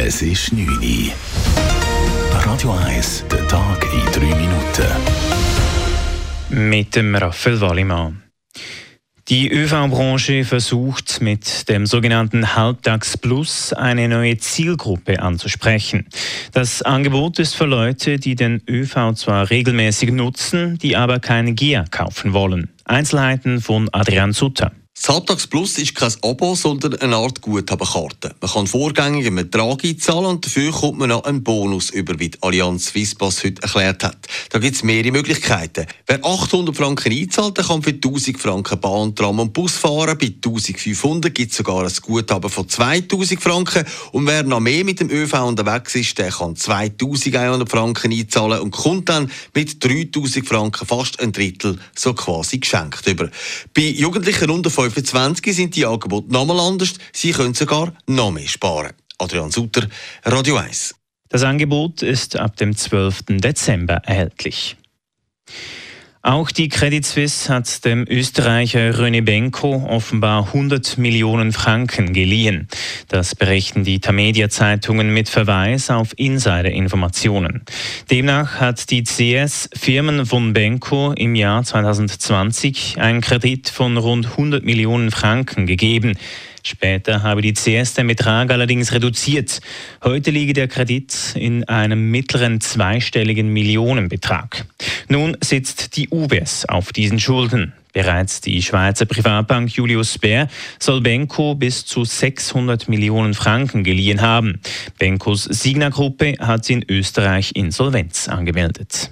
[0.00, 1.12] Es ist 9 Uhr.
[2.44, 4.86] Radio 1, der Tag in 3 Minuten.
[6.50, 8.22] Mit dem Raphael Wallimann.
[9.26, 16.06] Die ÖV-Branche versucht mit dem sogenannten Halbtagsplus eine neue Zielgruppe anzusprechen.
[16.52, 21.84] Das Angebot ist für Leute, die den ÖV zwar regelmäßig nutzen, die aber keine GEA
[21.90, 22.70] kaufen wollen.
[22.84, 24.70] Einzelheiten von Adrian Sutter.
[25.00, 28.34] Das Halbtags ist kein Abo, sondern eine Art Guthabenkarte.
[28.40, 32.30] Man kann vorgängig einen Betrag einzahlen und dafür kommt man noch einen Bonus über, wie
[32.30, 34.18] die Allianz Swisspass heute erklärt hat.
[34.50, 35.86] Da gibt es mehrere Möglichkeiten.
[36.06, 40.18] Wer 800 Franken einzahlt, der kann für 1000 Franken Bahn, Tram und Bus fahren.
[40.18, 43.84] Bei 1500 gibt es sogar ein Guthaben von 2000 Franken.
[44.12, 48.72] Und wer noch mehr mit dem ÖV unterwegs ist, der kann 2100 Franken einzahlen und
[48.72, 53.30] kommt dann mit 3000 Franken fast ein Drittel so quasi geschenkt über.
[53.74, 56.94] Bei Jugendlichen unter 5 25 sind die Angebote nochmal anders.
[57.12, 58.92] Sie können sogar noch mehr sparen.
[59.18, 59.88] Adrian Sutter,
[60.24, 60.94] Radio 1.
[61.28, 63.24] Das Angebot ist ab dem 12.
[63.28, 64.76] Dezember erhältlich.
[66.28, 72.68] Auch die Credit Suisse hat dem Österreicher René Benko offenbar 100 Millionen Franken geliehen.
[73.08, 77.62] Das berichten die Tamedia-Zeitungen mit Verweis auf Insider-Informationen.
[78.10, 84.62] Demnach hat die CS Firmen von Benko im Jahr 2020 einen Kredit von rund 100
[84.66, 86.18] Millionen Franken gegeben.
[86.62, 89.60] Später habe die CS den Betrag allerdings reduziert.
[90.04, 94.66] Heute liege der Kredit in einem mittleren zweistelligen Millionenbetrag.
[95.08, 97.72] Nun sitzt die UBS auf diesen Schulden.
[97.94, 104.60] Bereits die Schweizer Privatbank Julius Baer soll Benko bis zu 600 Millionen Franken geliehen haben.
[104.98, 109.10] Benkos Signa-Gruppe hat in Österreich Insolvenz angemeldet.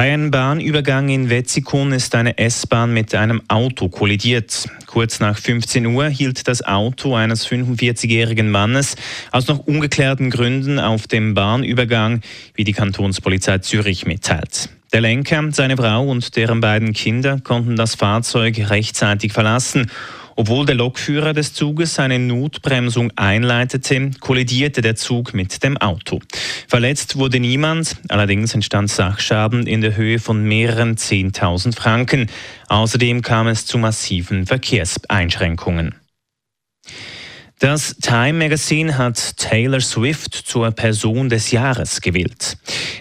[0.00, 4.66] Bei einem Bahnübergang in Wetzikon ist eine S-Bahn mit einem Auto kollidiert.
[4.86, 8.96] Kurz nach 15 Uhr hielt das Auto eines 45-jährigen Mannes
[9.30, 12.22] aus noch ungeklärten Gründen auf dem Bahnübergang,
[12.54, 14.70] wie die Kantonspolizei Zürich mitteilt.
[14.94, 19.90] Der Lenker, seine Frau und deren beiden Kinder konnten das Fahrzeug rechtzeitig verlassen
[20.36, 26.20] obwohl der Lokführer des Zuges seine Notbremsung einleitete, kollidierte der Zug mit dem Auto.
[26.68, 32.30] Verletzt wurde niemand, allerdings entstand Sachschaden in der Höhe von mehreren 10.000 Franken.
[32.68, 35.94] Außerdem kam es zu massiven Verkehrseinschränkungen.
[37.60, 42.56] Das Time Magazine hat Taylor Swift zur Person des Jahres gewählt.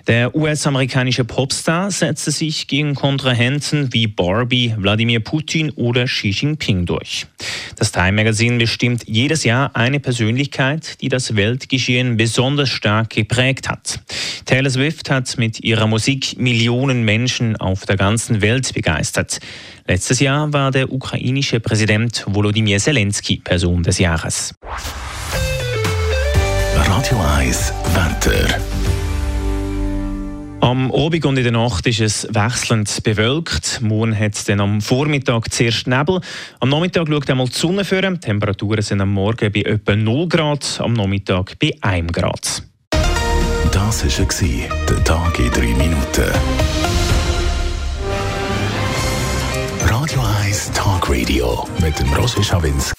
[0.06, 7.26] Der US-amerikanische Popstar setzte sich gegen Kontrahenten wie Barbie, Wladimir Putin oder Xi Jinping durch.
[7.78, 14.02] Das Time Magazine bestimmt jedes Jahr eine Persönlichkeit, die das Weltgeschehen besonders stark geprägt hat.
[14.44, 19.40] Taylor Swift hat mit ihrer Musik Millionen Menschen auf der ganzen Welt begeistert.
[19.88, 24.49] Letztes Jahr war der ukrainische Präsident Volodymyr Zelensky Person des Jahres.
[26.76, 28.60] Radio 1 Wetter.
[30.62, 33.80] Am Abend und in der Nacht ist es wechselnd bewölkt.
[33.82, 36.22] Morgen hat es dann am Vormittag zuerst Nebel.
[36.60, 38.02] Am Nachmittag schaut einmal die Sonne vor.
[38.02, 42.64] Die Temperaturen sind am Morgen bei etwa 0 Grad, am Nachmittag bei 1 Grad.
[43.72, 46.32] Das war der Tag in 3 Minuten.
[49.86, 52.99] Radio 1 Talk Radio mit dem Roger Schawinski.